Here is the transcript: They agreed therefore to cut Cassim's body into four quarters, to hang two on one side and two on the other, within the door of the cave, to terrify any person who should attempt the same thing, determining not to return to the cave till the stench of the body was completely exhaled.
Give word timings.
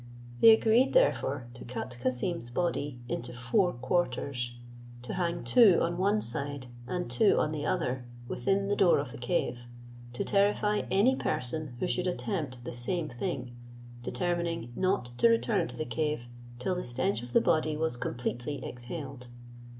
They 0.39 0.49
agreed 0.49 0.93
therefore 0.93 1.45
to 1.53 1.63
cut 1.63 1.95
Cassim's 1.99 2.49
body 2.49 2.97
into 3.07 3.33
four 3.33 3.71
quarters, 3.71 4.55
to 5.03 5.13
hang 5.13 5.43
two 5.43 5.77
on 5.79 5.99
one 5.99 6.21
side 6.21 6.65
and 6.87 7.07
two 7.07 7.37
on 7.39 7.51
the 7.51 7.67
other, 7.67 8.03
within 8.27 8.67
the 8.67 8.75
door 8.75 8.97
of 8.97 9.11
the 9.11 9.19
cave, 9.19 9.67
to 10.13 10.23
terrify 10.23 10.81
any 10.89 11.15
person 11.15 11.75
who 11.79 11.85
should 11.85 12.07
attempt 12.07 12.63
the 12.63 12.73
same 12.73 13.09
thing, 13.09 13.55
determining 14.01 14.73
not 14.75 15.11
to 15.19 15.29
return 15.29 15.67
to 15.67 15.77
the 15.77 15.85
cave 15.85 16.27
till 16.57 16.73
the 16.73 16.83
stench 16.83 17.21
of 17.21 17.33
the 17.33 17.39
body 17.39 17.77
was 17.77 17.95
completely 17.95 18.65
exhaled. 18.65 19.27